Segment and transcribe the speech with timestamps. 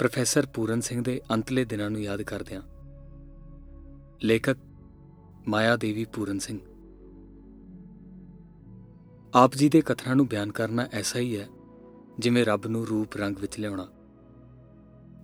[0.00, 2.62] Professor Puran Singh ਦੇ ਅੰਤਲੇ ਦਿਨਾਂ ਨੂੰ ਯਾਦ ਕਰਦਿਆਂ
[4.22, 4.56] ਲੇਖਕ
[5.48, 6.60] ਮਾਇਆ ਦੇਵੀ ਪੂਰਨ ਸਿੰਘ।
[9.34, 11.48] ਆਪ ਜੀ ਦੇ ਕਥਨਾਂ ਨੂੰ ਬਿਆਨ ਕਰਨਾ ਐਸਾ ਹੀ ਹੈ,
[12.18, 13.88] ਜਿਵੇਂ ਰੱਬ ਨੂੰ ਰੂਪ ਰੰਗ ਵਿੱਚ ਲਿਆਉਣਾ।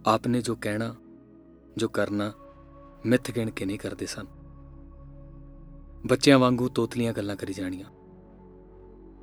[0.07, 0.95] ਆਪ ਨੇ ਜੋ ਕਹਿਣਾ,
[1.77, 2.33] ਜੋ ਕਰਨਾ,
[3.07, 4.27] ਮਿੱਥ ਗਿਣ ਕੇ ਨਹੀਂ ਕਰਦੇ ਸਨ।
[6.07, 7.91] ਬੱਚਿਆਂ ਵਾਂਗੂ ਤੋਤਲੀਆਂ ਗੱਲਾਂ ਕਰੀ ਜਾਣੀਆਂ।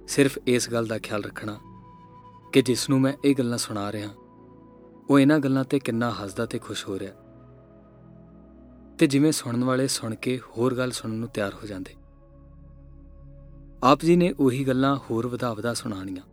[0.07, 1.59] ਸਿਰਫ ਇਸ ਗੱਲ ਦਾ ਖਿਆਲ ਰੱਖਣਾ
[2.53, 4.09] ਕਿ ਜਿਸ ਨੂੰ ਮੈਂ ਇਹ ਗੱਲਾਂ ਸੁਣਾ ਰਿਹਾ
[5.09, 7.13] ਉਹ ਇਹਨਾਂ ਗੱਲਾਂ ਤੇ ਕਿੰਨਾ ਹੱਸਦਾ ਤੇ ਖੁਸ਼ ਹੋ ਰਿਹਾ।
[8.97, 11.95] ਤੇ ਜਿਵੇਂ ਸੁਣਨ ਵਾਲੇ ਸੁਣ ਕੇ ਹੋਰ ਗੱਲ ਸੁਣਨ ਨੂੰ ਤਿਆਰ ਹੋ ਜਾਂਦੇ।
[13.83, 16.23] ਆਪ ਜੀ ਨੇ ਉਹੀ ਗੱਲਾਂ ਹੋਰ ਵਧਾ-ਵਧਾ ਸੁਣਾਣੀਆਂ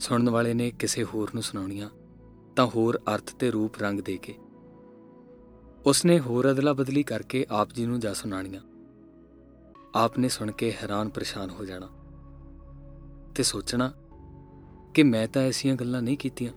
[0.00, 1.90] ਸੁਣਨ ਵਾਲੇ ਨੇ ਕਿਸੇ ਹੋਰ ਨੂੰ ਸੁਣਾਉਣੀਆਂ,
[2.56, 4.34] ਤਾਂ ਹੋਰ ਅਰਥ ਤੇ ਰੂਪ ਰੰਗ ਦੇ ਕੇ।
[5.86, 8.60] ਉਸਨੇ ਹੋਰ ਅਦਲਾ ਬਦਲੀ ਕਰਕੇ ਆਪ ਜੀ ਨੂੰ ਜਾ ਸੁਣਾਣੀਆਂ
[9.94, 11.88] ਆਪ ਨੇ ਸੁਣ ਕੇ ਹੈਰਾਨ ਪਰੇਸ਼ਾਨ ਹੋ ਜਾਣਾ।
[13.34, 13.92] ਤੇ ਸੋਚਣਾ
[14.94, 16.52] ਕਿ ਮੈਂ ਤਾਂ ਐਸੀਆਂ ਗੱਲਾਂ ਨਹੀਂ ਕੀਤੀਆਂ।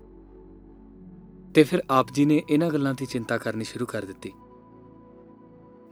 [1.59, 4.31] ਤੇ ਫਿਰ ਆਪ ਜੀ ਨੇ ਇਹਨਾਂ ਗੱਲਾਂ ਦੀ ਚਿੰਤਾ ਕਰਨੀ ਸ਼ੁਰੂ ਕਰ ਦਿੱਤੀ।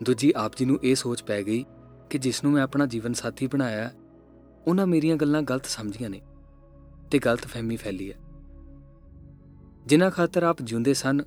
[0.04, 1.66] ਦੂਜੀ ਆਪ ਜੀ ਨੂੰ ਇਹ ਸੋਚ ਪੈ ਗਈ
[2.10, 3.92] ਕਿ ਜਿਸ ਨੂੰ ਮੈਂ ਆਪਣਾ ਜੀਵਨ ਸਾਥੀ ਬਣਾਇਆ,
[4.68, 6.22] ਉਹਨਾਂ ਮੇਰੀਆਂ ਗੱਲਾਂ ਗਲਤ ਸਮਝੀਆਂ ਨੇ
[7.12, 8.18] ਤੇ ਗਲਤ ਫਹਿਮੀ ਫੈਲੀ ਹੈ।
[9.86, 11.22] ਜਿਨ੍ਹਾਂ ਖਾਤਰ ਆਪ ਜਿਉਂਦੇ ਸਨ,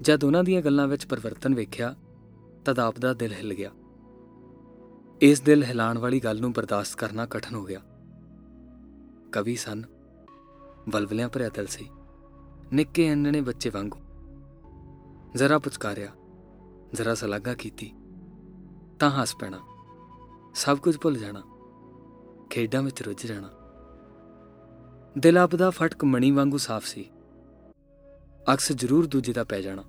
[0.00, 1.94] ਜਦ ਉਹਨਾਂ ਦੀਆਂ ਗੱਲਾਂ ਵਿੱਚ ਪਰਿਵਰਤਨ ਵੇਖਿਆ,
[2.64, 3.70] ਤਦ ਆਪ ਦਾ ਦਿਲ ਹਿੱਲ ਗਿਆ।
[5.20, 7.80] ਇਸ ਦਿਲ ਹਿਲਾਣ ਵਾਲੀ ਗੱਲ ਨੂੰ ਬਰਦਾਸ਼ਤ ਕਰਨਾ ਕਠਨ ਹੋ ਗਿਆ।
[9.32, 9.84] ਕਵੀ ਸਨ
[10.88, 11.90] ਬਲਬਲਿਆਂ ਭਰਿਆ ਦਿਲ ਸੀ।
[12.72, 13.98] ਨਿੱਕੇ ਅੰਨਣੇ ਬੱਚੇ ਵਾਂਗੂ।
[15.34, 16.10] ਜ਼ਰਾ ਪੁਚਕਾਰਿਆ,
[16.94, 17.92] ਜ਼ਰਾ ਸਲਾਗਾ ਕੀਤੀ,
[18.98, 19.58] ਤਾਂ ਹੱਸ ਪੈਣਾ,
[20.54, 21.42] ਸਭ ਕੁਝ ਭੁੱਲ ਜਾਣਾ,
[22.50, 23.48] ਖੇਡਾਂ ਵਿੱਚ ਰੁੱਝ ਜਾਣਾ।
[25.18, 27.10] ਦਿਲ ਆਪ ਦਾ ਫਟਕ ਮਣੀ ਵਾਂਗੂ ਸਾਫ਼ ਸੀ।
[28.54, 29.84] ਅਕਸ ਜ਼ਰੂਰ ਦੂਜੇ ਦਾ ਪੈ ਜਾਣਾ।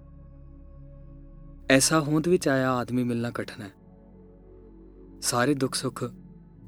[1.69, 3.71] ਐਸਾ ਹੋਂਦ ਵਿੱਚ ਆਇਆ ਆਦਮੀ ਮਿਲਣਾ ਕਠਨ ਹੈ।
[5.21, 6.03] ਸਾਰੇ ਦੁੱਖ ਸੁੱਖ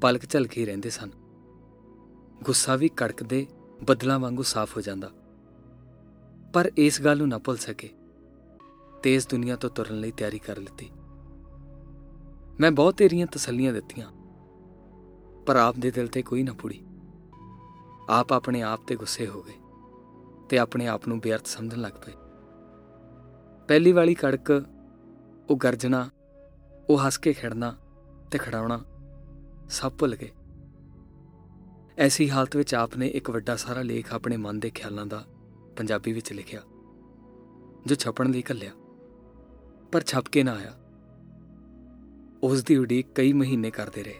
[0.00, 1.10] ਪਲਕ ਝਲਕੇ ਰਹਿੰਦੇ ਸਨ।
[2.42, 3.46] ਗੁੱਸਾ ਵੀ ਕੜਕਦੇ,
[3.82, 5.10] ਬਦਲਾਂ ਵਾਂਗੂ ਸਾਫ਼ ਹੋ ਜਾਂਦਾ।
[6.52, 7.88] ਪਰ ਇਸ ਗੱਲ ਨੂੰ ਨਾ ਭੁੱਲ ਸਕੇ।
[9.02, 10.90] ਤੇ ਇਸ ਦੁਨੀਆ ਤੋਂ ਤੁਰਨ ਲਈ ਤਿਆਰੀ ਕਰ ਲਈ
[12.60, 14.10] ਮੈਂ ਬਹੁਤ ਤੇਰੀਆਂ ਤਸੱਲੀਆਂ ਦਿੱਤੀਆਂ,
[15.46, 16.80] ਪਰ ਆਪ ਦੇ ਦਿਲ ਤੇ ਕੋਈ ਨਾ ਪੁੜੀ।
[18.08, 19.58] ਆਪ ਆਪਣੇ ਆਪ ਤੇ ਗੁੱਸੇ ਹੋ ਗਏ
[20.48, 22.12] ਤੇ ਆਪਣੇ ਆਪ ਨੂੰ ਬੇਅਰਥ ਸਮਝਣ ਲੱਗ ਪਏ।
[23.68, 24.50] ਪਹਿਲੀ ਵਾਲੀ ਕੜਕ,
[25.50, 26.08] ਉਹ ਗਰਜਣਾ,
[26.90, 27.74] ਉਹ ਹੱਸ ਕੇ ਖੜਨਾ
[28.30, 28.80] ਤੇ ਖੜਾਉਣਾ
[29.70, 30.30] ਸਭ ਭੁੱਲ ਗਏ।
[31.98, 35.24] ਐਸੀ ਹਾਲਤ ਵਿੱਚ ਆਪ ਨੇ ਇੱਕ ਵੱਡਾ ਸਾਰਾ ਲੇਖ ਆਪਣੇ ਮਨ ਦੇ ਖਿਆਲਾਂ ਦਾ
[35.76, 36.62] ਪੰਜਾਬੀ ਵਿੱਚ ਲਿਖਿਆ,
[37.86, 38.70] ਜੋ ਛਪਣ ਲਈ ਕੱਲਿਆ
[39.92, 40.72] ਪਰ ਛਪ ਕੇ ਨਾ ਆਇਆ।
[42.42, 44.16] ਉਸ ਦੀ ਉਡੀਕ ਕਈ ਮਹੀਨੇ ਕਰਦੇ ਰਹੇ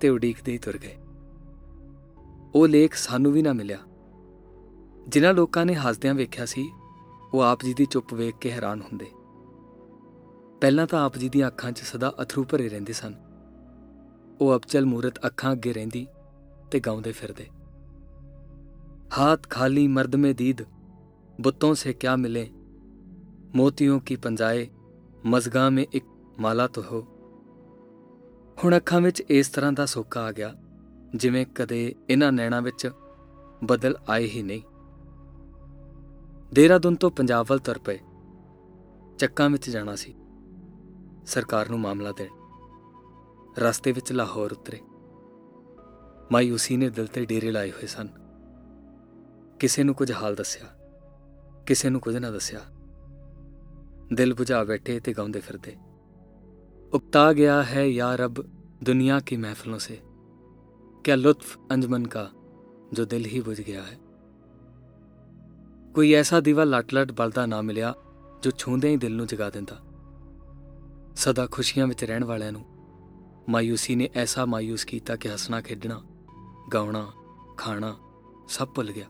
[0.00, 0.96] ਤੇ ਉਡੀਕਦੇ ਹੀ ਤੁਰ ਗਏ।
[2.54, 3.78] ਉਹ ਲੇਖ ਸਾਨੂੰ ਵੀ ਨਾ ਮਿਲਿਆ।
[5.08, 6.70] ਜਿਨ੍ਹਾਂ ਲੋਕਾਂ ਨੇ ਹੱਸਦਿਆਂ ਵੇਖਿਆ ਸੀ,
[7.32, 9.06] ਉਹ ਆਪ ਜੀ ਦੀ ਚੁੱਪ ਵੇਖ ਕੇ ਹੈਰਾਨ ਹੁੰਦੇ।
[10.60, 13.14] ਪਹਿਲਾਂ ਤਾਂ ਆਪ ਜੀ ਦੀਆਂ ਅੱਖਾਂ 'ਚ ਸਦਾ ਅਥਰੂ ਭਰੇ ਰਹਿੰਦੇ ਸਨ।
[14.40, 16.06] ਉਹ ਅਬਚਲ ਮੂਰਤ ਅੱਖਾਂ ਅੱਗੇ ਰਹਿੰਦੀ
[16.70, 17.46] ਤੇ ਗਾਉਂਦੇ ਫਿਰਦੇ।
[19.11, 20.65] हाथ खाली मर्द में दीद
[21.39, 22.47] बुतों से क्या मिले
[23.55, 24.67] ਮੋਤੀਆਂ ਕੀ ਪੰਜਾਏ
[25.25, 26.05] ਮਜ਼ਗਾ ਮੇ ਇੱਕ
[26.39, 27.01] ਮਾਲਾ ਤੋ ਹੋ
[28.57, 30.53] ਹੁਣ ਅੱਖਾਂ ਵਿੱਚ ਇਸ ਤਰ੍ਹਾਂ ਦਾ ਸੋਕਾ ਆ ਗਿਆ
[31.15, 31.79] ਜਿਵੇਂ ਕਦੇ
[32.09, 32.89] ਇਹਨਾਂ ਨੈਣਾ ਵਿੱਚ
[33.63, 34.61] ਬਦਲ ਆਏ ਹੀ ਨਹੀਂ
[36.53, 37.99] ਦੇਹਰਾਦੂਨ ਤੋਂ ਪੰਜਾਬ ਵੱਲ ਤੁਰ ਪਏ
[39.19, 40.13] ਚੱਕਾਂ ਵਿੱਚ ਜਾਣਾ ਸੀ
[41.25, 42.29] ਸਰਕਾਰ ਨੂੰ ਮਾਮਲਾ ਦੇਣ
[43.59, 44.81] ਰਸਤੇ ਵਿੱਚ ਲਾਹੌਰ ਉਤਰੇ
[46.31, 48.09] ਮਾਇੂਸੀ ਨੇ ਦਿਲ ਤੇ ਡੇਰੇ ਲਾਏ ਹੋਏ ਸਨ
[49.60, 50.66] ਕਿਸੇ ਨੂੰ ਕੁਝ ਹਾਲ ਦੱਸਿਆ,
[51.66, 52.60] ਕਿਸੇ ਨੂੰ ਕੁਝ ਨਾ ਦੱਸਿਆ।
[54.12, 55.76] ਦਿਲ 부ਝਾ ਬੈਠੇ ਤੇ ਗਾਉਂਦੇ ਫਿਰਦੇ।
[56.92, 58.34] ਉਪਤਾ ਗਿਆ ਹੈ ਯਾ ਰੱਬ
[58.84, 60.00] ਦੁਨੀਆ ਕੀ ਮਹਿਫਲੋਂ ਸੇ,
[61.04, 62.30] ਕਿਆ ਲੁਤਫ ਅੰਜਮਨ ਕਾ
[62.92, 63.98] ਜੋ ਦਿਲ ਹੀ 부ਝ ਗਿਆ ਹੈ।
[65.94, 67.94] ਕੋਈ ਐਸਾ ਦੀਵਾ ਲਟ-ਲਟ ਬਲਦਾ ਨਾ ਮਿਲਿਆ
[68.42, 69.78] ਜੋ ਛੂੰਦੇ ਹੀ ਦਿਲ ਨੂੰ ਜਗਾ ਦਿੰਦਾ।
[71.16, 72.64] ਸਦਾ ਖੁਸ਼ੀਆਂ ਵਿੱਚ ਰਹਿਣ ਵਾਲਿਆਂ ਨੂੰ
[73.48, 76.02] ਮਾਇੂਸੀ ਨੇ ਐਸਾ ਮਾਇੂਸ ਕੀਤਾ ਕਿ ਹੱਸਣਾ, ਖੇਡਣਾ,
[76.74, 77.12] ਗਾਉਣਾ,
[77.56, 77.96] ਖਾਣਾ
[78.48, 79.06] ਸਭ ਭੁੱਲ ਗਿਆ।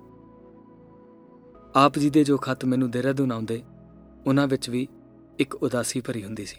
[1.76, 3.62] ਆਪ ਜੀ ਦੇ ਜੋ ਖਤ ਮੈਨੂੰ ਦੇਹਰਾਦੂਨ ਆਉਂਦੇ,
[4.26, 4.88] ਉਹਨਾਂ ਵਿੱਚ ਵੀ
[5.38, 6.56] ਇੱਕ ਉਦਾਸੀ ਭਰੀ ਹੁੰਦੀ ਸੀ।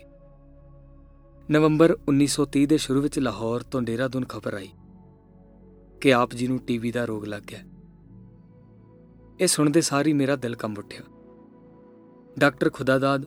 [1.52, 4.70] ਨਵੰਬਰ 1930 ਦੇ ਸ਼ੁਰੂ ਵਿੱਚ ਲਾਹੌਰ ਤੋਂ ਦੇਹਰਾਦੂਨ ਖਬਰ ਆਈ
[6.02, 7.60] ਕਿ ਆਪ ਜੀ ਨੂੰ ਟੀਵੀ ਦਾ ਰੋਗ ਲੱਗ ਗਿਆ।
[9.40, 11.02] ਇਹ ਸੁਣਦੇ ਸਾਰੀ ਮੇਰਾ ਦਿਲ ਕੰਬ ਉੱਠਿਆ।
[12.40, 13.26] ਡਾਕਟਰ ਖੁਦਾਦਾਦ,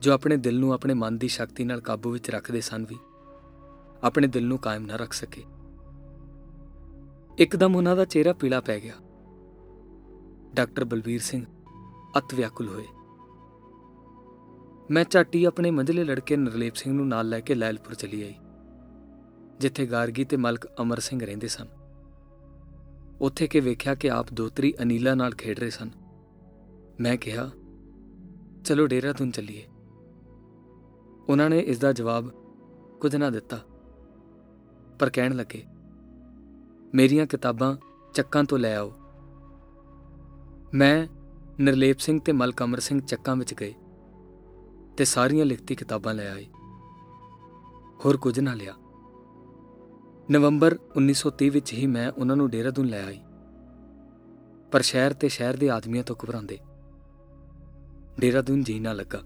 [0.00, 2.96] ਜੋ ਆਪਣੇ ਦਿਲ ਨੂੰ ਆਪਣੇ ਮਨ ਦੀ ਸ਼ਕਤੀ ਨਾਲ ਕਾਬੂ ਵਿੱਚ ਰੱਖਦੇ ਸਨ ਵੀ,
[4.02, 5.42] ਆਪਣੇ ਦਿਲ ਨੂੰ ਕਾਇਮ ਨਾ ਰੱਖ ਸਕੇ।
[7.38, 8.94] ਇੱਕਦਮ ਉਹਨਾਂ ਦਾ ਚਿਹਰਾ ਪੀਲਾ ਪੈ ਗਿਆ।
[10.54, 11.44] ਡਾਕਟਰ ਬਲਬੀਰ ਸਿੰਘ।
[12.18, 12.86] ਅਤ ਵਿਆਕੁਲ ਹੋਏ।
[14.90, 18.34] ਮੈਂ ਝਾਟੀ ਆਪਣੇ ਮੰਝਲੇ ਲੜਕੇ ਨਰਲੇਪ ਸਿੰਘ ਨੂੰ ਨਾਲ ਲੈ ਕੇ ਲੈਲਪੁਰ ਚਲੀ ਆਈ,
[19.60, 21.66] ਜਿੱਥੇ ਗਾਰਗੀ ਤੇ ਮਲਕ ਅਮਰ ਸਿੰਘ ਰਹਿੰਦੇ ਸਨ।
[23.20, 25.90] ਉੱਥੇ ਕੇ ਵੇਖਿਆ ਕਿ ਆਪ ਦੋਤਰੀ ਅਨੀਲਾ ਨਾਲ ਖੇਡ ਰਹੇ ਸਨ।
[27.00, 27.50] ਮੈਂ ਕਿਹਾ,
[28.64, 29.64] ਚਲੋ ਡੇਰਾ ਤੁਨ ਚੱਲੀਏ।
[31.28, 32.30] ਉਹਨਾਂ ਨੇ ਇਸ ਦਾ ਜਵਾਬ
[33.00, 33.58] ਕੁਝ ਨਾ ਦਿੱਤਾ,
[34.98, 35.64] ਪਰ ਕਹਿਣ ਲੱਗੇ,
[36.94, 37.76] ਮੇਰੀਆਂ ਕਿਤਾਬਾਂ
[38.14, 38.92] ਚੱਕਾਂ ਤੋਂ ਲੈ ਆਓ।
[40.74, 41.06] ਮੈਂ
[41.60, 43.74] ਨਿਰਲੇਪ ਸਿੰਘ ਤੇ ਮਲਕਮਰ ਸਿੰਘ ਚੱਕਾਂ ਵਿੱਚ ਗਏ
[44.96, 46.46] ਤੇ ਸਾਰੀਆਂ ਲਿਖਤੀ ਕਿਤਾਬਾਂ ਲੈ ਆਏ।
[48.04, 48.74] ਹੋਰ ਕੁਝ ਨਾ ਲਿਆ।
[50.30, 53.20] ਨਵੰਬਰ 1930 ਵਿੱਚ ਹੀ ਮੈਂ ਉਹਨਾਂ ਨੂੰ ਡੇਰਾਦੂਨ ਲੈ ਆਈ।
[54.72, 56.58] ਪਰ ਸ਼ਹਿਰ ਤੇ ਸ਼ਹਿਰ ਦੇ ਆਦਮੀਆਂ ਤੋਂ ਘਬਰਾਉਂਦੇ।
[58.20, 59.22] ਡੇਰਾਦੂਨ ਜੀ ਨਾ ਲੱਗਾ।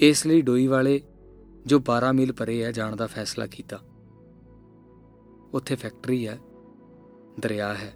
[0.00, 1.02] ਇਸ ਲਈ ਡੋਈ ਵਾਲੇ
[1.66, 3.78] ਜੋ 12 ਮੀਲ ਪਰੇ ਹੈ ਜਾਣ ਦਾ ਫੈਸਲਾ ਕੀਤਾ।
[5.54, 6.38] ਉੱਥੇ ਫੈਕਟਰੀ ਹੈ,
[7.40, 7.94] ਦਰਿਆ ਹੈ।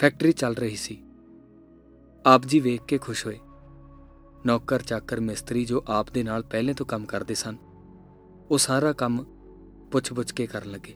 [0.00, 1.02] ਫੈਕਟਰੀ ਚੱਲ ਰਹੀ ਸੀ।
[2.26, 3.38] ਆਪ ਜੀ ਵੇਖ ਕੇ ਖੁਸ਼ ਹੋਏ।
[4.46, 7.56] ਨੌਕਰ ਚਾਕਰ ਮਿਸਤਰੀ ਜੋ ਆਪ ਦੇ ਨਾਲ ਪਹਿਲੇ ਤੋਂ ਕੰਮ ਕਰਦੇ ਸਨ,
[8.50, 9.24] ਉਹ ਸਾਰਾ ਕੰਮ
[9.92, 10.94] ਪੁੱਛ-ਪੁੱਛ ਕੇ ਕਰਨ ਲੱਗੇ।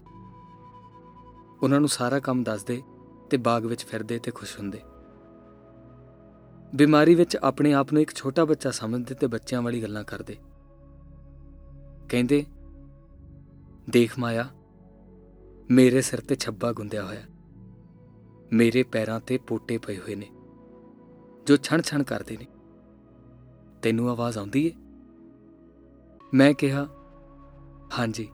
[1.63, 2.83] ਉਹਨਾਂ ਨੂੰ ਸਾਰਾ ਕੰਮ ਦੱਸਦੇ
[3.31, 4.81] ਤੇ ਬਾਗ ਵਿੱਚ ਫਿਰਦੇ ਤੇ ਖੁਸ਼ ਹੁੰਦੇ।
[6.75, 10.37] ਬਿਮਾਰੀ ਵਿੱਚ ਆਪਣੇ ਆਪ ਨੂੰ ਇੱਕ ਛੋਟਾ ਬੱਚਾ ਸਮਝਦੇ ਤੇ ਬੱਚਿਆਂ ਵਾਲੀ ਗੱਲਾਂ ਕਰਦੇ।
[12.09, 12.47] ਕਹਿੰਦੇ,
[13.91, 14.49] ਦੇਖ ਮਾਇਆ,
[15.71, 17.23] ਮੇਰੇ ਸਿਰ ਤੇ ਛੱਬਾ ਗੁੰਦਿਆ ਹੋਇਆ।
[18.53, 20.31] ਮੇਰੇ ਪੈਰਾਂ ਤੇ ਪੋਟੇ ਪਏ ਹੋਏ ਨੇ,
[21.47, 22.47] ਜੋ ਛਣ-ਛਣ ਕਰਦੇ ਨੇ।
[23.83, 24.73] ਤੈਨੂੰ ਆਵਾਜ਼ ਆਉਂਦੀ ਏ?
[26.35, 26.89] ਮੈਂ ਕਿਹਾ,
[27.99, 28.29] ਹਾਂਜੀ।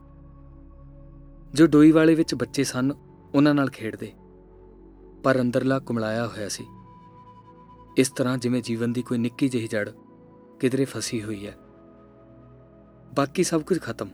[1.54, 2.92] ਜੋ ਡੋਈ ਵਾਲੇ ਵਿੱਚ ਬੱਚੇ ਸਨ,
[3.34, 4.12] ਉਹਨਾਂ ਨਾਲ ਖੇਡਦੇ।
[5.24, 6.66] ਪਰ ਅੰਦਰਲਾ ਕੁਮਲਾਇਆ ਹੋਇਆ ਸੀ।
[7.98, 9.90] ਇਸ ਤਰ੍ਹਾਂ ਜਿਵੇਂ ਜੀਵਨ ਦੀ ਕੋਈ ਨਿੱਕੀ ਜਿਹੀ ਜੜ
[10.60, 11.56] ਕਿਧਰੇ ਫਸੀ ਹੋਈ ਹੈ।
[13.14, 14.08] ਬਾਕੀ ਸਭ ਕੁਝ ਖਤਮ।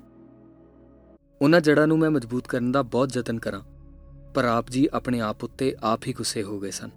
[1.42, 3.60] ਉਹਨਾਂ ਜੜਾਂ ਨੂੰ ਮੈਂ ਮਜ਼ਬੂਤ ਕਰਨ ਦਾ ਬਹੁਤ ਯਤਨ ਕਰਾਂ।
[4.36, 6.90] ਪਰ ਆਪ ਜੀ ਆਪਣੇ ਆਪ ਉੱਤੇ ਆਪ ਹੀ ਗੁੱਸੇ ਹੋ ਗਏ ਸਨ।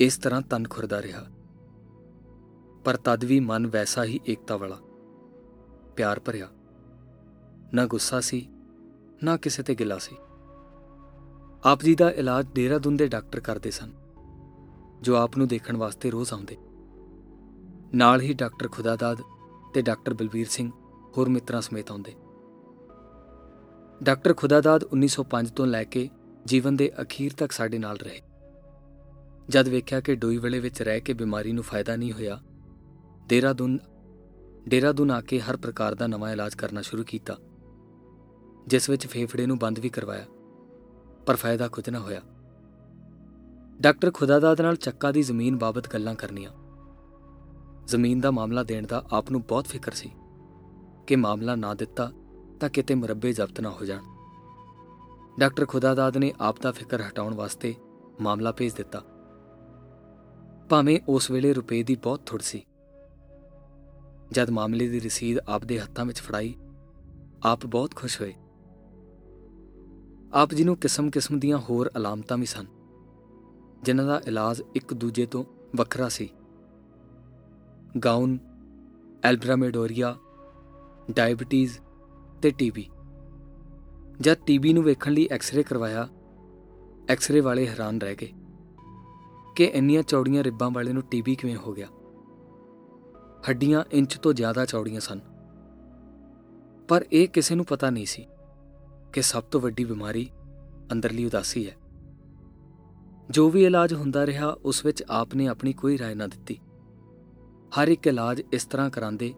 [0.00, 1.26] ਇਸ ਤਰ੍ਹਾਂ ਤਨ ਖੁਰਦਾ ਰਿਹਾ।
[2.84, 4.78] ਪਰ ਤਦ ਵੀ ਮਨ ਵੈਸਾ ਹੀ ਏਕਤਾ ਵਾਲਾ।
[5.96, 6.48] ਪਿਆਰ ਭਰਿਆ।
[7.74, 8.48] ਨਾ ਗੁੱਸਾ ਸੀ,
[9.24, 10.16] ਨਾ ਕਿਸੇ ਤੇ ਗਿਲਾ ਸੀ।
[11.64, 13.92] ਆਪ ਜੀ ਦਾ ਇਲਾਜ ਡੇਰਾਦੂਨ ਦੇ ਡਾਕਟਰ ਕਰਦੇ ਸਨ,
[15.02, 16.56] ਜੋ ਆਪ ਨੂੰ ਦੇਖਣ ਵਾਸਤੇ ਰੋਜ਼ ਆਉਂਦੇ।
[17.94, 19.22] ਨਾਲ ਹੀ ਡਾਕਟਰ ਖੁਦਾਦਾਦ
[19.74, 20.70] ਤੇ ਡਾਕਟਰ ਬਲਬੀਰ ਸਿੰਘ
[21.18, 22.14] ਹੋਰ ਮਿੱਤਰਾਂ ਸਮੇਤ ਆਉਂਦੇ।
[24.02, 26.08] ਡਾਕਟਰ ਖੁਦਾਦਾਦ 1905 ਤੋਂ ਲੈ ਕੇ
[26.44, 28.20] ਜੀਵਨ ਦੇ ਅਖੀਰ ਤੱਕ ਸਾਡੇ ਨਾਲ ਰਹੇ।
[29.48, 32.40] ਜਦ ਵੇਖਿਆ ਕਿ ਡੋਈ ਵੇਲੇ ਵਿੱਚ ਰਹਿ ਕੇ ਬਿਮਾਰੀ ਨੂੰ ਫਾਇਦਾ ਨਹੀਂ ਹੋਇਆ
[33.26, 33.78] ਦੇਰਾਦੂਨ
[34.68, 37.36] ਦੇਰਾਦੂਨ ਆ ਕੇ ਹਰ ਪ੍ਰਕਾਰ ਦਾ ਨਵਾਂ ਇਲਾਜ ਕਰਨਾ ਸ਼ੁਰੂ ਕੀਤਾ,
[38.66, 40.24] ਜਿਸ ਵਿੱਚ ਫੇਫੜੇ ਨੂੰ ਬੰਦ ਵੀ ਕਰਵਾਇਆ,
[41.26, 42.20] ਪਰ ਫਾਇਦਾ ਕੁਝ ਨਾ ਹੋਇਆ।
[43.80, 46.50] ਡਾਕਟਰ ਖੁਦਾਦਾਦ ਨਾਲ ਚੱਕਾ ਦੀ ਜ਼ਮੀਨ ਬਾਬਤ ਗੱਲਾਂ ਕਰਨੀਆਂ।
[47.86, 50.10] ਜ਼ਮੀਨ ਦਾ ਮਾਮਲਾ ਦੇਣ ਦਾ ਆਪ ਨੂੰ ਬਹੁਤ ਫਿਕਰ ਸੀ
[51.06, 52.12] ਕਿ ਮਾਮਲਾ ਨਾ ਦਿੱਤਾ
[52.60, 54.02] ਤਾਂ ਕਿਤੇ ਮਰੱਬੇ ਜ਼ਬਤ ਨਾ ਹੋ ਜਾਣ।
[55.38, 57.74] ਡਾਕਟਰ ਖੁਦਾਦਾਦ ਨੇ ਆਪ ਦਾ ਫਿਕਰ ਹਟਾਉਣ ਵਾਸਤੇ
[58.20, 59.02] ਮਾਮਲਾ ਭੇਜ ਦਿੱਤਾ।
[60.68, 62.66] ਭਾਵੇਂ ਉਸ ਵੇਲੇ ਰੁਪਏ ਦੀ ਬਹੁਤ ਥੁੜ ਸੀ।
[64.32, 66.54] ਜਦ ਮਾਮਲੇ ਦੀ ਰਸੀਦ ਆਪ ਦੇ ਹੱਥਾਂ ਵਿੱਚ ਫੜਾਈ,
[67.44, 68.34] ਆਪ ਬਹੁਤ ਖੁਸ਼ ਹੋਏ।
[70.34, 72.66] ਆਪ ਜੀ ਨੂੰ ਕਿਸਮ-ਕਿਸਮ ਦੀਆਂ ਹੋਰ ਅਲਾਮਤਾਂ ਵੀ ਸਨ,
[73.82, 75.44] ਜਿਨ੍ਹਾਂ ਦਾ ਇਲਾਜ ਇੱਕ ਦੂਜੇ ਤੋਂ
[75.76, 76.28] ਵੱਖਰਾ ਸੀ।
[78.04, 78.38] ਗਾਉਨ
[79.24, 80.16] ਐਲਬਰਾਮੇਡੋਰੀਆ,
[81.10, 81.78] ਡਾਇਬੀਟੀਜ਼
[82.41, 82.89] ਤੇ ਟੀਬੀ
[84.21, 86.07] ਜਦ ਟੀਬੀ ਨੂੰ ਵੇਖਣ ਲਈ ਐਕਸ-ਰੇ ਕਰਵਾਇਆ
[87.09, 88.31] ਐਕਸ-ਰੇ ਵਾਲੇ ਹੈਰਾਨ ਰਹਿ ਗਏ
[89.55, 91.87] ਕਿ ਇੰਨੀਆਂ ਚੌੜੀਆਂ ਰਿੱਬਾਂ ਵਾਲੇ ਨੂੰ ਟੀਬੀ ਕਿਵੇਂ ਹੋ ਗਿਆ
[93.49, 95.19] ਹੱਡੀਆਂ ਇੰਚ ਤੋਂ ਜ਼ਿਆਦਾ ਚੌੜੀਆਂ ਸਨ
[96.87, 98.27] ਪਰ ਇਹ ਕਿਸੇ ਨੂੰ ਪਤਾ ਨਹੀਂ ਸੀ
[99.13, 100.29] ਕਿ ਸਭ ਤੋਂ ਵੱਡੀ ਬਿਮਾਰੀ
[100.91, 101.75] ਅੰਦਰਲੀ ਉਦਾਸੀ ਹੈ
[103.29, 106.59] ਜੋ ਵੀ ਇਲਾਜ ਹੁੰਦਾ ਰਿਹਾ ਉਸ ਵਿੱਚ ਆਪ ਨੇ ਆਪਣੀ ਕੋਈ رائے ਨਾ ਦਿੱਤੀ
[107.79, 109.33] ਹਰ ਇੱਕ ਇਲਾਜ ਇਸ ਤਰ੍ਹਾਂ ਕਰਾਂਦੇ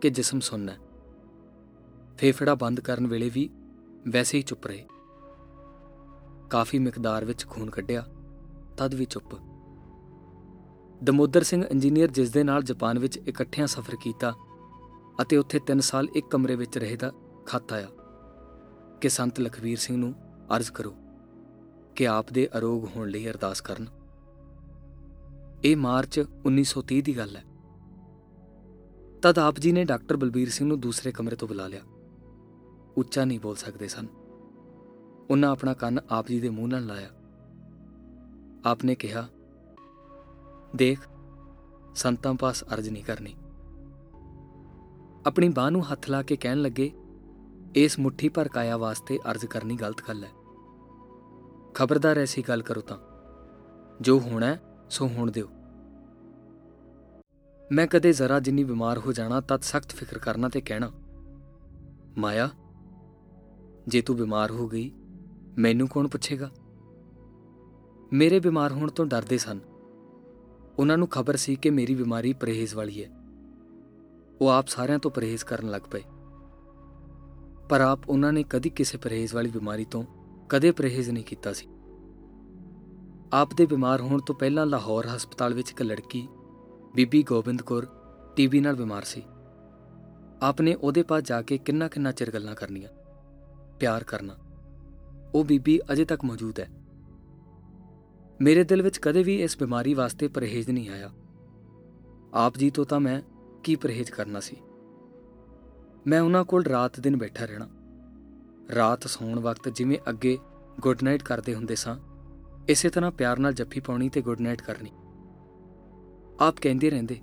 [0.00, 0.72] ਕਿ ਜਿਸਮ ਸੁਣਨਾ
[2.17, 3.49] ਫੇਫੜਾ ਬੰਦ ਕਰਨ ਵੇਲੇ ਵੀ
[4.07, 4.85] ਵੈਸੇ ਹੀ ਚੁੱਪ ਰਹੇ।
[6.49, 8.05] ਕਾਫੀ ਮਿਕਦਾਰ ਵਿੱਚ ਖੂਨ ਕੱਢਿਆ,
[8.77, 9.35] ਤਦ ਵੀ ਚੁੱਪ।
[11.03, 14.33] ਦਮੋਦਰ ਸਿੰਘ ਇੰਜੀਨੀਅਰ ਜਿਸ ਦੇ ਨਾਲ ਜਾਪਾਨ ਵਿੱਚ ਇਕੱਠਿਆਂ ਸਫ਼ਰ ਕੀਤਾ
[15.21, 17.11] ਅਤੇ ਉੱਥੇ 3 ਸਾਲ ਇੱਕ ਕਮਰੇ ਵਿੱਚ ਰਹਿਦਾ
[17.45, 17.87] ਖਤ ਆਇਆ,
[19.01, 20.13] ਕਿ ਸੰਤ ਲਖਵੀਰ ਸਿੰਘ ਨੂੰ
[20.55, 20.95] ਅਰਜ਼ ਕਰੋ
[21.95, 23.87] ਕਿ ਆਪ ਦੇ ਅਰੋਗ ਹੋਣ ਲਈ ਅਰਦਾਸ ਕਰਨ।
[25.63, 27.43] ਇਹ ਮਾਰਚ 1930 ਦੀ ਗੱਲ ਹੈ।
[29.21, 31.81] ਤਦ ਆਪ ਜੀ ਨੇ ਡਾਕਟਰ ਬਲਬੀਰ ਸਿੰਘ ਨੂੰ ਦੂਸਰੇ ਕਮਰੇ ਤੋਂ ਬੁਲਾ ਲਿਆ।
[32.97, 34.07] ਉੱਚਾ ਨਹੀਂ ਬੋਲ ਸਕਦੇ ਸਨ।
[35.29, 37.09] ਉਹਨਾਂ ਆਪਣਾ ਕੰਨ ਆਪ ਜੀ ਦੇ ਮੂੰਹ ਨਾਲ ਲਾਇਆ।
[38.65, 39.27] ਆਪ ਨੇ ਕਿਹਾ,
[40.75, 40.99] ਦੇਖ,
[41.95, 43.35] ਸੰਤਾਂ ਪਾਸ ਅਰਜ਼ ਨਹੀਂ ਕਰਨੀ।
[45.27, 46.91] ਆਪਣੀ ਬਾਹ ਨੂੰ ਹੱਥ ਲਾ ਕੇ ਕਹਿਣ ਲੱਗੇ,
[47.75, 50.29] ਇਸ ਮੁਠੀ ਭਰ ਕਾਇਆ ਵਾਸਤੇ ਅਰਜ਼ ਕਰਨੀ ਗਲਤ ਗੱਲ ਹੈ।
[51.73, 52.97] ਖਬਰਦਾਰ ਐਸੀ ਗੱਲ ਕਰੋ ਤਾਂ।
[54.01, 54.57] ਜੋ ਹੋਣਾ
[54.89, 55.47] ਸੋ ਹੋਣ ਦਿਓ।
[57.71, 60.91] ਮੈਂ ਕਦੇ ਜ਼ਰਾ ਜਿੰਨੀ ਬਿਮਾਰ ਹੋ ਜਾਣਾ, ਤਦ ਸਖਤ ਫਿਕਰ ਕਰਨਾ ਤੇ ਕਹਿਣਾ,
[62.17, 62.49] ਮਾਇਆ
[63.87, 64.91] ਜੇ ਤੂੰ ਬਿਮਾਰ ਹੋ ਗਈ,
[65.57, 66.51] ਮੈਨੂੰ ਕੌਣ ਪੁੱਛੇਗਾ?
[68.13, 69.59] ਮੇਰੇ ਬਿਮਾਰ ਹੋਣ ਤੋਂ ਡਰਦੇ ਸਨ।
[70.79, 73.09] ਉਹਨਾਂ ਨੂੰ ਖਬਰ ਸੀ ਕਿ ਮੇਰੀ ਬਿਮਾਰੀ ਪਰਹੇਜ਼ ਵਾਲੀ ਹੈ।
[74.41, 76.01] ਉਹ ਆਪ ਸਾਰਿਆਂ ਤੋਂ ਪਰਹੇਜ਼ ਕਰਨ ਲੱਗ ਪਏ।
[77.69, 80.03] ਪਰ ਆਪ ਉਹਨਾਂ ਨੇ ਕਦੀ ਕਿਸੇ ਪਰਹੇਜ਼ ਵਾਲੀ ਬਿਮਾਰੀ ਤੋਂ
[80.49, 81.67] ਕਦੇ ਪਰਹੇਜ਼ ਨਹੀਂ ਕੀਤਾ ਸੀ।
[83.33, 86.27] ਆਪ ਦੇ ਬਿਮਾਰ ਹੋਣ ਤੋਂ ਪਹਿਲਾਂ ਲਾਹੌਰ ਹਸਪਤਾਲ ਵਿੱਚ ਇੱਕ ਲੜਕੀ,
[86.95, 87.87] ਬੀਬੀ ਗੋਬਿੰਦ ਕੌਰ,
[88.35, 89.23] ਟੀਬੀ ਨਾਲ ਬਿਮਾਰ ਸੀ।
[90.41, 92.89] ਆਪਨੇ ਉਹਦੇ ਪਾਸ ਜਾ ਕੇ ਕਿੰਨਾ ਕਿੰਨਾ ਚਿਰ ਗੱਲਾਂ ਕਰਨੀਆਂ।
[93.83, 94.33] ਪਿਆਰ ਕਰਨਾ।
[95.35, 96.69] ਉਹ ਬੀਬੀ ਅਜੇ ਤੱਕ ਮੌਜੂਦ ਹੈ।
[98.41, 101.11] ਮੇਰੇ ਦਿਲ ਵਿੱਚ ਕਦੇ ਵੀ ਇਸ ਬਿਮਾਰੀ ਵਾਸਤੇ ਪਰਹੇਜ਼ ਨਹੀਂ ਆਇਆ।
[102.33, 103.21] ਆਪ ਜੀ ਤੋਂ ਤਾਂ ਮੈਂ
[103.63, 104.57] ਕੀ ਪਰਹੇਜ਼ ਕਰਨਾ ਸੀ?
[106.07, 107.67] ਮੈਂ ਉਹਨਾਂ ਕੋਲ ਰਾਤ ਦਿਨ ਬੈਠਾ ਰਹਿਣਾ।
[108.75, 110.37] ਰਾਤ ਸੌਣ ਵਕਤ ਜਿਵੇਂ ਅੱਗੇ
[110.79, 111.97] ਗੁੱਡ ਨਾਈਟ ਕਰਦੇ ਹੁੰਦੇ ਸਾਂ,
[112.69, 114.91] ਇਸੇ ਤਰ੍ਹਾਂ ਪਿਆਰ ਨਾਲ ਜੱਫੀ ਪਾਉਣੀ ਤੇ ਗੁੱਡ ਨਾਈਟ ਕਰਨੀ।
[116.39, 117.21] ਆਪ ਕਹਿੰਦੇ ਰਹਿੰਦੇ,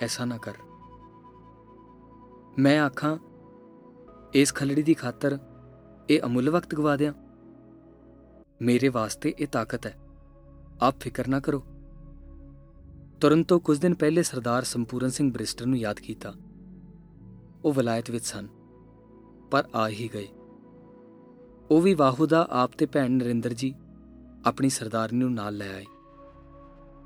[0.00, 0.52] ਐਸਾ ਨਾ ਕਰ।
[2.58, 3.16] ਮੈਂ ਆਖਾਂ
[4.34, 5.38] ਇਸ ਖਲੜੀ ਦੀ ਖਾਤਰ
[6.10, 7.12] ਇਹ ਅਮੁੱਲ ਵਕਤ ਗਵਾ ਦਿਆਂ।
[8.62, 9.98] ਮੇਰੇ ਵਾਸਤੇ ਇਹ ਤਾਕਤ ਹੈ।
[10.82, 11.64] ਆਪ ਫਿਕਰ ਨਾ ਕਰੋ।
[13.20, 16.34] ਤੁਰੰਤ ਤੋਂ ਕੁਝ ਦਿਨ ਪਹਿਲੇ ਸਰਦਾਰ ਸੰਪੂਰਨ ਸਿੰਘ ਬ੍ਰਿਸਟਰ ਨੂੰ ਯਾਦ ਕੀਤਾ।
[17.64, 18.48] ਉਹ ਵਿਲਾਇਤ ਵਿੱਚ ਸਨ,
[19.50, 20.28] ਪਰ ਆ ਹੀ ਗਏ।
[21.70, 23.74] ਉਹ ਵੀ ਵਾਹੂਦਾ ਆਪ ਤੇ ਭੈਣ ਨਰਿੰਦਰ ਜੀ
[24.46, 25.84] ਆਪਣੀ ਸਰਦਾਰਨੀ ਨੂੰ ਨਾਲ ਲੈ ਆਏ।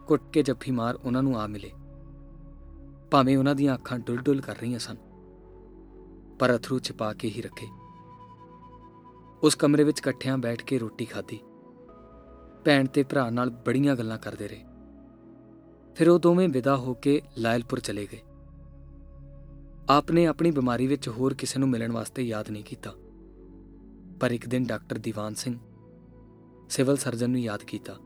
[0.07, 1.73] ਕੁੱਟ ਕੇ ਜੱਫੀ ਮਾਰ ਉਹਨਾਂ ਨੂੰ ਆ ਮਿਲੇ।
[3.11, 5.06] ਭਾਵੇਂ ਉਹਨਾਂ ਦੀਆਂ ਅੱਖਾਂ ਡੁੱਲ-ਡੁੱਲ ਕਰ ਰਹੀਆਂ ਸਨ।
[6.39, 7.67] ਪਰ ਅਥਰੂ ਛਪਾ ਕੇ ਹੀ ਰੱਖੇ।
[9.43, 11.39] ਉਸ ਕਮਰੇ ਵਿੱਚ ਇਕੱਠਿਆਂ ਬੈਠ ਕੇ ਰੋਟੀ ਖਾਧੀ।
[12.65, 14.65] ਭੈਣ ਤੇ ਭਰਾ ਨਾਲ ਬੜੀਆਂ ਗੱਲਾਂ ਕਰਦੇ ਰਹੇ।
[15.95, 18.21] ਫਿਰ ਉਹ ਦੋਵੇਂ ਵਿਦਾ ਹੋ ਕੇ ਲਾਇਲਪੁਰ ਚਲੇ ਗਏ।
[19.91, 22.93] ਆਪਨੇ ਆਪਣੀ ਬਿਮਾਰੀ ਵਿੱਚ ਹੋਰ ਕਿਸੇ ਨੂੰ ਮਿਲਣ ਵਾਸਤੇ ਯਾਦ ਨਹੀਂ ਕੀਤਾ।
[24.21, 25.59] ਪਰ ਇੱਕ ਦਿਨ doctor Diwan Singh,
[26.69, 27.97] civil surgeon ਨੂੰ ਯਾਦ ਕੀਤਾ।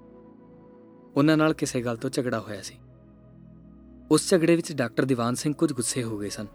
[1.16, 2.74] ਉਹਨਾਂ ਨਾਲ ਕਿਸੇ ਗੱਲ ਤੋਂ ਝਗੜਾ ਹੋਇਆ ਸੀ।
[4.10, 6.46] ਉਸ ਝਗੜੇ ਵਿੱਚ ਡਾਕਟਰ ਦੀਵਾਨ ਸਿੰਘ ਕੁਝ ਗੁੱਸੇ ਹੋ ਗਏ ਸਨ।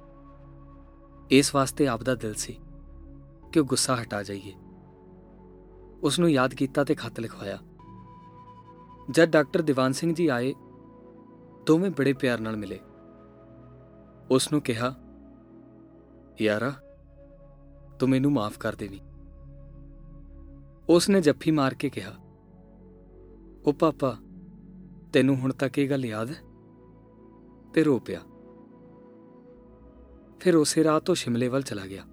[1.32, 2.60] ਇਸ ਵਾਸਤੇ ਆਪ ਦਾ ਦਿਲ ਸੀ
[3.52, 4.54] ਕਿ ਉਹ ਗੁੱਸਾ ਹਟਾ ਜਾਈਏ।
[6.04, 7.58] ਉਸ ਨੂੰ ਯਾਦ ਕੀਤਾ ਤੇ ਖੱਤ ਲਿਖਵਾਇਆ।
[9.12, 10.54] ਜਦ ਡਾਕਟਰ ਦੀਵਾਨ ਸਿੰਘ ਜੀ ਆਏ,
[11.66, 12.80] ਦੋਵੇਂ ਬੜੇ ਪਿਆਰ ਨਾਲ ਮਿਲੇ।
[14.32, 14.96] ਉਸ ਨੂੰ ਕਿਹਾ,
[16.42, 16.74] ਯਾਰਾ,
[18.00, 19.00] ਤੂੰ ਮੈਨੂੰ ਮਾਫ ਕਰ ਦੇਵੀਂ।
[20.90, 22.12] ਉਸ ਨੇ ਜੱਫੀ ਮਾਰ ਕੇ ਕਿਹਾ,
[23.66, 24.18] ਉਹ ਪਾਪਾ,
[25.14, 26.42] ਤੈਨੂੰ ਹੁਣ ਤੱਕ ਇਹ ਗੱਲ ਯਾਦ ਹੈ?
[27.74, 28.20] ਤੇ ਰੋ ਪਿਆ।
[30.40, 32.04] ਫਿਰ ਉਸੇ ਰਾਤ ਤੋਂ ਸ਼ਿਮਲੇ ਵੱਲ ਚਲਾ ਗਿਆ।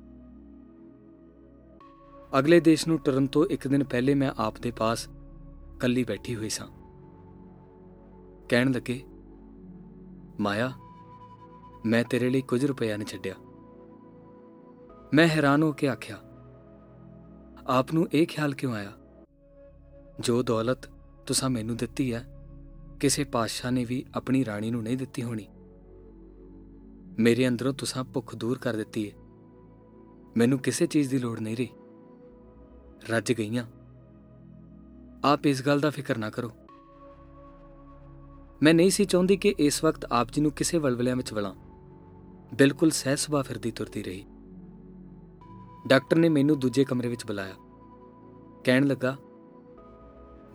[2.39, 5.09] ਅਗਲੇ ਦੇਸ਼ ਨੂੰ ਟਰਨ ਤੋਂ ਇੱਕ ਦਿਨ ਪਹਿਲੇ ਮੈਂ ਆਪ ਦੇ ਪਾਸ
[5.81, 6.67] ਕੱਲੀ ਬੈਠੀ ਹੋਈ ਸਾਂ।
[8.49, 9.01] ਕਹਿਣ ਲੱਗੇ,
[10.41, 10.73] ਮਾਇਆ,
[11.87, 13.35] ਮੈਂ ਤੇਰੇ ਲਈ ਕੁਝ ਰੁਪਇਆ ਨਹੀਂ ਛੱਡਿਆ।
[15.15, 16.19] ਮੈਂ ਹੈਰਾਨ ਹੋ ਕੇ ਆਖਿਆ,
[17.67, 18.93] ਆਪ ਨੂੰ ਇਹ ਖਿਆਲ ਕਿਉਂ ਆਇਆ?
[20.21, 20.89] ਜੋ ਦੌਲਤ
[21.27, 22.27] ਤੁਸੀਂ ਮੈਨੂੰ ਦਿੱਤੀ ਹੈ,
[23.01, 25.47] ਕਿਸੇ ਪਾਤਸ਼ਾਹ ਨੇ ਵੀ ਆਪਣੀ ਰਾਣੀ ਨੂੰ ਨਹੀਂ ਦਿੱਤੀ ਹੋਣੀ।
[27.19, 29.17] ਮੇਰੇ ਅੰਦਰੋਂ ਤੁਸੀਂ ਭੁੱਖ ਦੂਰ ਕਰ ਦਿੱਤੀ ਹੈ
[30.37, 31.69] ਮੈਨੂੰ ਕਿਸੇ ਚੀਜ਼ ਦੀ ਲੋੜ ਨਹੀਂ ਰਹੀ।
[33.11, 33.67] ਰੱਜ ਗਈਆਂ।
[35.25, 36.51] ਆਪ ਇਸ ਗੱਲ ਦਾ ਫਿਕਰ ਨਾ ਕਰੋ।
[38.63, 41.55] ਮੈਂ ਨਹੀਂ ਸੀ ਚਾਹੁੰਦੀ ਕਿ ਇਸ ਵਕਤ ਆਪ ਜੀ ਨੂੰ ਕਿਸੇ ਵਲਵਲਿਆਂ ਵਿੱਚ ਵਲਾਂ।
[42.55, 44.25] ਬਿਲਕੁਲ ਸਹਿ ਸੁਭਾ ਫਿਰਦੀ ਤੁਰਦੀ ਰਹੀ।
[45.87, 47.55] ਡਾਕਟਰ ਨੇ ਮੈਨੂੰ ਦੂਜੇ ਕਮਰੇ ਵਿੱਚ ਬੁਲਾਇਆ।
[48.65, 49.17] ਕਹਿਣ ਲੱਗਾ,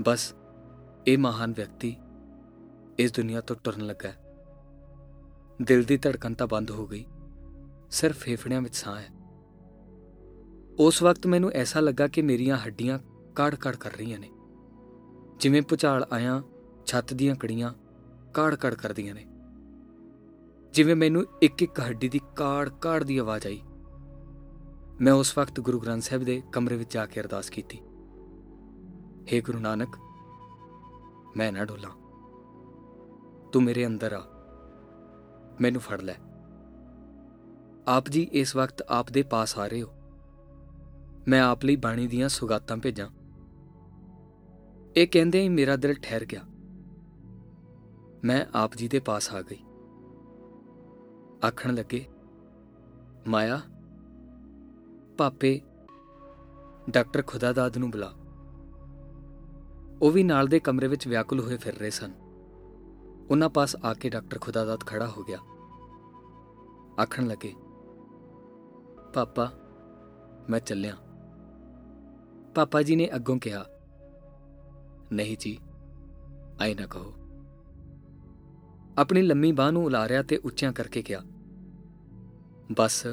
[0.01, 0.35] ਬਸ,
[1.07, 1.97] ਇਹ ਮਹਾਨ ਵਿਅਕਤੀ
[2.99, 4.26] ਇਸ ਦੁਨੀਆ ਤੋਂ ਟੁਰਨ ਲੱਗਾ ਹੈ।
[5.61, 7.05] ਦਿਲ ਦੀ ਧੜਕਣ ਤਾਂ ਬੰਦ ਹੋ ਗਈ।
[7.91, 9.09] ਸਿਰਫ ਫੇਫੜਿਆਂ ਵਿੱਚ ਸਾਹ ਹੈ
[10.79, 12.99] ਉਸ ਵਕਤ ਮੈਨੂੰ ਐਸਾ ਲੱਗਾ ਕਿ ਮੇਰੀਆਂ ਹੱਡੀਆਂ
[13.35, 14.29] ਕਾੜ-ਕਾੜ ਕਰ ਰਹੀਆਂ ਨੇ।
[15.39, 16.43] ਜਿਵੇਂ ਪੁਚਾਲ ਆਇਆ,
[16.85, 17.73] ਛੱਤ ਦੀਆਂ ਕੜੀਆਂ
[18.33, 19.25] ਕਾੜ-ਕਾੜ ਕਰਦੀਆਂ ਨੇ।
[20.71, 23.61] ਜਿਵੇਂ ਮੈਨੂੰ ਇੱਕ ਇੱਕ ਹੱਡੀ ਦੀ ਕਾੜ-ਕਾੜ ਦੀ ਆਵਾਜ਼ ਆਈ।
[25.01, 27.79] ਮੈਂ ਉਸ ਵਕਤ ਗੁਰੂ ਗ੍ਰੰਥ ਸਾਹਿਬ ਦੇ ਕਮਰੇ ਵਿੱਚ ਜਾ ਕੇ ਅਰਦਾਸ ਕੀਤੀ।
[29.23, 29.89] हे ਗੁਰੂ ਨਾਨਕ,
[31.37, 31.91] ਮੈਂ ਨਾ ਢੋਲਾਂ
[33.51, 34.33] ਤੂੰ ਮੇਰੇ ਅੰਦਰ ਆ।
[35.61, 36.13] ਮੈਨੂੰ ਫੜ ਲੈ।
[37.87, 39.93] ਆਪ ਜੀ ਇਸ ਵਕਤ ਆਪ ਦੇ ਪਾਸ ਆ ਰਹੇ ਹੋ।
[41.27, 43.07] ਮੈਂ ਆਪ ਲਈ ਬਾਣੀ ਦੀਆਂ ਸੁਗਾਤਾਂ ਭੇਜਾਂ।
[44.95, 46.41] ਇਹ ਕਹਿੰਦੇ ਹੀ ਮੇਰਾ ਦਿਲ ਠਹਿਰ ਗਿਆ।
[48.23, 49.63] ਮੈਂ ਆਪ ਜੀ ਦੇ ਪਾਸ ਆ ਗਈ।
[51.47, 52.05] ਆਖਣ ਲੱਗੇ,
[53.27, 53.61] ਮਾਇਆ,
[55.17, 55.61] ਪਾਪੇ,
[56.89, 58.13] ਡਾਕਟਰ ਖੁਦਾਦਾਦ ਨੂੰ ਬੁਲਾ।
[60.01, 62.26] ਉਹ ਵੀ ਨਾਲ ਦੇ ਕਮਰੇ ਵਿੱਚ ਵਿਆਕੁਲ ਹੋਏ ਫਿਰ ਰਹੇ ਸਨ।
[63.31, 65.38] ਉਹਨਾਂ ਪਾਸ ਆ ਕੇ ਡਾਕਟਰ ਖੁਦਾਦਾਦ ਖੜਾ ਹੋ ਗਿਆ।
[67.03, 67.53] ਆਖਣ ਲੱਗੇ,
[69.13, 69.51] ਪਾਪਾ,
[70.50, 70.96] ਮੈਂ ਚੱਲਿਆ।
[72.55, 73.65] ਪਾਪਾ ਜੀ ਨੇ ਅੱਗੋਂ ਕਿਹਾ,
[75.13, 75.57] ਨਹੀਂ ਜੀ
[76.62, 77.13] ਆਈ ਨਾ ਕਹੋ।
[78.98, 81.22] ਆਪਣੀ ਲੰਮੀ ਬਾਹ ਨੂੰ ਉਲਾਰਿਆ ਤੇ ਉੱਚਿਆਂ ਕਰਕੇ ਕਿਹਾ,
[82.77, 83.07] ਬਸ,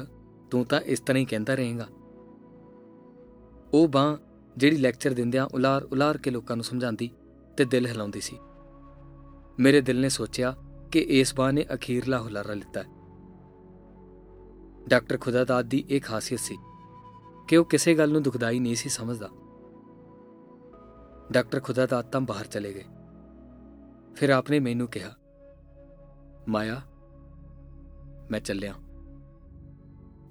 [0.51, 1.87] ਤੂੰ ਤਾਂ ਇਸ ਤਰ੍ਹਾਂ ਹੀ ਕਹਿੰਦਾ ਰਹੇਗਾ।
[3.73, 4.17] ਉਹ ਬਾਹ
[4.57, 7.09] ਜਿਹੜੀ ਲੈਕਚਰ ਦਿੰਦਿਆਂ ਉਲਾਰ ਉਲਾਰ ਕੇ ਲੋਕਾਂ ਨੂੰ ਸਮਝਾਉਂਦੀ
[7.57, 8.37] ਤੇ ਦਿਲ ਹਿਲਾਉਂਦੀ ਸੀ।
[9.59, 10.55] ਮੇਰੇ ਦਿਲ ਨੇ ਸੋਚਿਆ
[10.91, 12.85] ਕਿ ਇਸ ਬਾਹ ਨੇ ਅਖੀਰਲਾ ਹੁਲਾਰਾ ਲਿੱਤਾ। ਹੈ
[14.87, 16.57] ਡਾਕਟਰ ਖੁਦਾਦਾਦ ਦੀ ਇੱਕ ਖਾਸੀਅਤ ਸੀ
[17.47, 19.29] ਕਿ ਉਹ ਕਿਸੇ ਗੱਲ ਨੂੰ ਦੁਖਦਾਈ ਨਹੀਂ ਸੀ ਸਮਝਦਾ।
[21.31, 22.83] ਡਾਕਟਰ ਖੁਦਾਦਾਦ ਤਾਂ ਬਾਹਰ ਚਲੇ ਗਏ।
[24.15, 25.15] ਫਿਰ ਆਪਨੇ ਮੈਨੂੰ ਕਿਹਾ,
[26.47, 26.81] ਮਾਇਆ,
[28.31, 28.73] ਮੈਂ ਚੱਲਿਆ।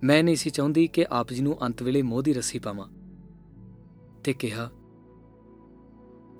[0.04, 2.88] ਮੈਂ ਨਹੀਂ ਸੀ ਚਾਹੁੰਦੀ ਕਿ ਆਪ ਜੀ ਨੂੰ ਅੰਤ ਵੇਲੇ ਮੋਹ ਦੀ ਰੱਸੀ ਪਾਵਾਂ।
[4.25, 4.71] ਤੇ ਕਿਹਾ,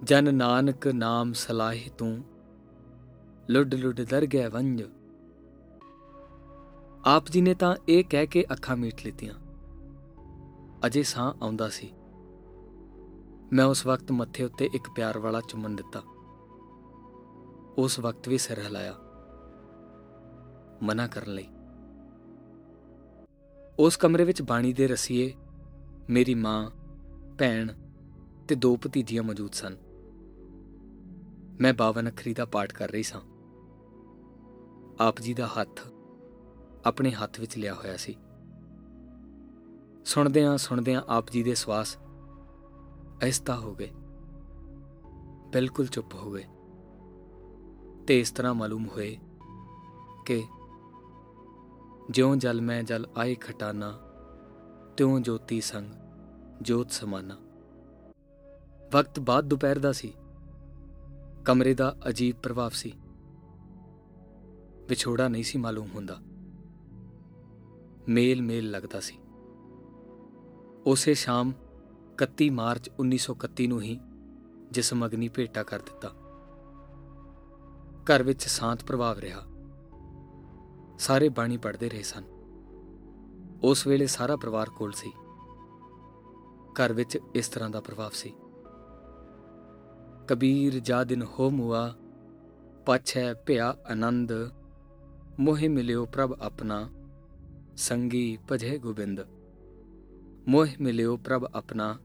[0.05, 2.25] ਜਨ ਨਾਨਕ ਨਾਮ ਸਲਾਹਿ ਤੂੰ
[3.51, 4.83] ਲੁੱਡ ਲੁੱਡ ਦਰ ਗਿਆ ਵੰਜ।
[7.05, 9.35] ਆਪ ਜੀ ਨੇ ਤਾਂ ਇਹ ਕਹਿ ਕੇ ਅੱਖਾਂ ਮੀਟ ਲਿੱਤੀਆਂ।
[10.87, 11.93] ਅਜੇ ਸਾਹ ਆਉਂਦਾ ਸੀ।
[13.53, 16.03] ਮੈਂ ਉਸ ਵਕਤ ਮੱਥੇ ਉੱਤੇ ਇੱਕ ਪਿਆਰ ਵਾਲਾ ਚੁੰਮਨ ਦਿੱਤਾ।
[17.79, 18.95] ਉਸ ਵਕਤ ਵੀ ਸਿਰ ਹਿਲਾਇਆ।
[20.83, 21.47] ਮਨਾ ਕਰਨ ਲਈ।
[23.79, 25.35] ਉਸ ਕਮਰੇ ਵਿੱਚ ਬਾਣੀ ਦੇ ਰਸੀਏ,
[26.11, 26.71] ਮੇਰੀ ਮਾਂ,
[27.39, 27.73] ਭੈਣ
[28.49, 29.77] ਤੇ ਦੋ ਭਤੀਜੀਆਂ ਮੌਜੂਦ ਸਨ।
[31.61, 33.21] ਮੈਂ 52 ਅੱਖਰੀ ਦਾ ਪਾਠ ਕਰ ਰਹੀ ਸਾਂ।
[35.01, 35.81] ਆਪ ਜੀ ਦਾ ਹੱਥ
[36.87, 38.17] ਆਪਣੇ ਹੱਥ ਵਿੱਚ ਲਿਆ ਹੋਇਆ ਸੀ।
[40.05, 41.97] ਸੁਣਦਿਆਂ ਸੁਣਦਿਆਂ ਆਪ ਜੀ ਦੇ ਸਵਾਸ
[43.23, 43.91] ਅਹਿਸਤਾ ਹੋ ਗਏ।
[45.53, 46.45] ਬਿਲਕੁਲ ਚੁੱਪ ਹੋ ਗਏ।
[48.07, 49.19] ਤੇ ਇਸ ਤਰ੍ਹਾਂ ਮਾਲੂਮ ਹੋਏ
[50.27, 50.45] ਕਿ
[52.11, 53.99] ਜਿਉਂ ਜਲ ਮੈਂ ਜਲ ਆਏ ਖਟਾਨਾ,
[54.97, 55.91] ਤਿਉਂ ਜੋਤੀ ਸੰਗ
[56.63, 57.37] ਜੋਤ ਸਮਾਨਾ।
[58.93, 60.13] ਵਕਤ ਬਾਅਦ ਦੁਪਹਿਰ ਦਾ ਸੀ।
[61.45, 62.93] ਕਮਰੇ ਦਾ ਅਜੀਬ ਪ੍ਰਭਾਵ ਸੀ।
[64.88, 66.19] ਵਿਛੋੜਾ ਨਹੀਂ ਸੀ ਮਾਲੂਮ ਹੁੰਦਾ।
[68.09, 69.19] ਮੇਲ ਮੇਲ ਲੱਗਦਾ ਸੀ।
[70.87, 71.53] ਉਸੇ ਸ਼ਾਮ
[72.23, 74.00] 31 ਮਾਰਚ 1931 ਨੂੰ ਹੀ
[74.71, 76.09] ਜਿਸਮ ਅਗਨੀ ਭੇਟਾ ਕਰ ਦਿੱਤਾ।
[78.03, 79.43] ਘਰ ਵਿੱਚ ਸ਼ਾਂਤ ਪ੍ਰਭਾਵ ਰਿਹਾ।
[80.99, 82.25] ਸਾਰੇ ਬਾਣੀ ਪੜ੍ਹਦੇ ਰਹੇ ਸਨ।
[83.62, 85.12] ਉਸ ਵੇਲੇ ਸਾਰਾ ਪਰਿਵਾਰ ਕੋਲ ਸੀ।
[86.73, 88.35] ਘਰ ਵਿੱਚ ਇਸ ਤਰ੍ਹਾਂ ਦਾ ਪ੍ਰਭਾਵ ਸੀ।
[90.29, 91.95] ਕਬੀਰ, ਜਾ ਦਿਨ ਹੋ ਮੁਆ,
[92.87, 94.33] ਪਛੈ ਭਿਆ ਆਨੰਦ
[95.41, 96.91] ਮੋਹਿ ਮਿਲਿਓ ਪ੍ਰਭ ਆਪਣਾ,
[97.76, 99.21] ਸੰਗੀ ਭਜੇ ਗੋਬਿੰਦ।
[100.49, 101.99] ਮੋਹ ਮਿਲਿਓ ਪ੍ਰਭ ਆਪਣਾ,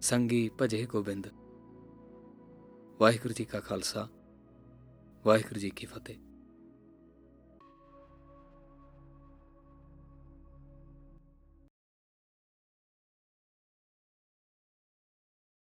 [0.00, 1.26] ਸੰਗੀ ਭਜੇ ਗੋਬਿੰਦ।
[3.00, 4.08] ਵਾਹਿਗੁਰੂ ਜੀ ਕਾ ਖਾਲਸਾ,
[5.26, 6.16] ਵਾਹਿਗੁਰੂ ਜੀ ਕੀ ਫਤਿਹ।